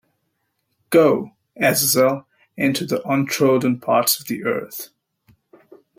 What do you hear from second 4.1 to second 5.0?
of the earth.